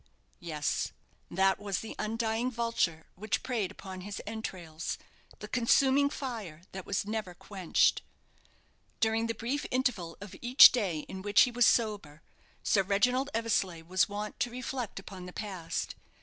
[0.39, 0.93] Yes;
[1.29, 4.97] that was the undying vulture which preyed upon his entrails
[5.37, 8.01] the consuming fire that was never quenched.
[8.99, 12.23] During the brief interval of each day in which he was sober,
[12.63, 15.93] Sir Reginald Eversleigh was wont to reflect upon the past.